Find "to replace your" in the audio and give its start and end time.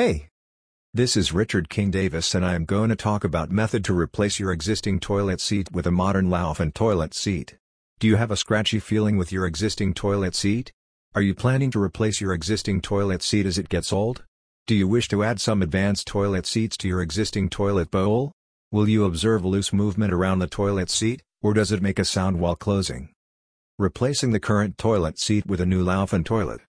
3.84-4.50, 11.72-12.32